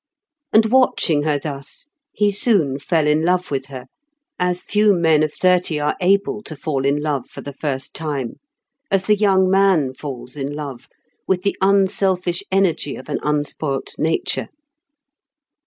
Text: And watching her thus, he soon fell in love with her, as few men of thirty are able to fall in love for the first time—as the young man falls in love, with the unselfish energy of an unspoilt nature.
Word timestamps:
And 0.51 0.65
watching 0.65 1.21
her 1.25 1.37
thus, 1.37 1.87
he 2.11 2.31
soon 2.31 2.79
fell 2.79 3.05
in 3.05 3.23
love 3.23 3.51
with 3.51 3.67
her, 3.67 3.85
as 4.39 4.63
few 4.63 4.93
men 4.93 5.21
of 5.21 5.31
thirty 5.31 5.79
are 5.79 5.95
able 6.01 6.41
to 6.41 6.55
fall 6.55 6.85
in 6.87 6.99
love 7.03 7.27
for 7.27 7.41
the 7.41 7.53
first 7.53 7.93
time—as 7.93 9.03
the 9.03 9.15
young 9.15 9.47
man 9.47 9.93
falls 9.93 10.35
in 10.35 10.55
love, 10.55 10.87
with 11.27 11.43
the 11.43 11.55
unselfish 11.61 12.41
energy 12.51 12.95
of 12.95 13.09
an 13.09 13.19
unspoilt 13.21 13.93
nature. 13.99 14.49